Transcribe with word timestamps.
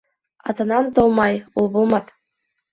Атанан 0.53 0.89
тыумай 0.97 1.39
ул 1.63 1.71
булмаҫ 1.79 2.13